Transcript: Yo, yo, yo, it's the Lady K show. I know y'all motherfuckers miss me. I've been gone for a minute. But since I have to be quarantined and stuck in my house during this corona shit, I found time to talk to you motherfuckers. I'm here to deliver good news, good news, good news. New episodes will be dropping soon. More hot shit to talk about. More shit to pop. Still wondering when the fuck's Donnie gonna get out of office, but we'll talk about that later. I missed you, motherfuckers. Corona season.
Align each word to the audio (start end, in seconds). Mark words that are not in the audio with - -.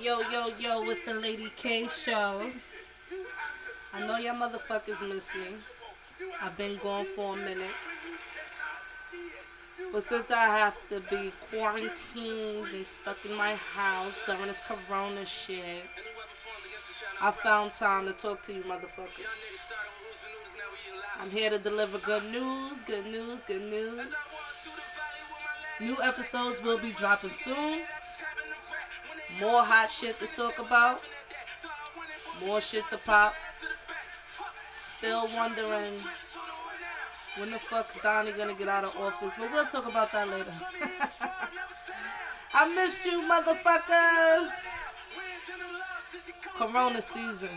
Yo, 0.00 0.20
yo, 0.32 0.48
yo, 0.58 0.82
it's 0.90 1.04
the 1.04 1.14
Lady 1.14 1.50
K 1.56 1.86
show. 1.86 2.42
I 3.94 4.06
know 4.06 4.18
y'all 4.18 4.34
motherfuckers 4.34 5.06
miss 5.08 5.34
me. 5.34 5.56
I've 6.42 6.56
been 6.56 6.76
gone 6.78 7.04
for 7.04 7.34
a 7.34 7.36
minute. 7.36 7.70
But 9.92 10.02
since 10.02 10.30
I 10.30 10.44
have 10.44 10.76
to 10.88 11.00
be 11.10 11.32
quarantined 11.50 12.66
and 12.74 12.86
stuck 12.86 13.24
in 13.24 13.34
my 13.34 13.54
house 13.54 14.22
during 14.26 14.46
this 14.46 14.60
corona 14.60 15.24
shit, 15.24 15.84
I 17.22 17.30
found 17.30 17.72
time 17.72 18.06
to 18.06 18.12
talk 18.12 18.42
to 18.44 18.52
you 18.52 18.62
motherfuckers. 18.62 19.26
I'm 21.20 21.30
here 21.30 21.50
to 21.50 21.58
deliver 21.58 21.98
good 21.98 22.24
news, 22.30 22.82
good 22.82 23.06
news, 23.06 23.42
good 23.42 23.62
news. 23.62 24.14
New 25.80 25.96
episodes 26.02 26.60
will 26.62 26.78
be 26.78 26.92
dropping 26.92 27.30
soon. 27.30 27.80
More 29.40 29.64
hot 29.64 29.88
shit 29.90 30.18
to 30.18 30.26
talk 30.26 30.58
about. 30.58 31.00
More 32.44 32.60
shit 32.60 32.84
to 32.90 32.98
pop. 32.98 33.34
Still 34.80 35.28
wondering 35.36 35.94
when 37.38 37.50
the 37.50 37.58
fuck's 37.58 38.02
Donnie 38.02 38.32
gonna 38.32 38.54
get 38.54 38.68
out 38.68 38.84
of 38.84 38.96
office, 38.96 39.34
but 39.38 39.52
we'll 39.52 39.66
talk 39.66 39.86
about 39.86 40.10
that 40.12 40.28
later. 40.28 40.50
I 42.54 42.68
missed 42.74 43.04
you, 43.04 43.20
motherfuckers. 43.28 44.48
Corona 46.56 47.00
season. 47.00 47.50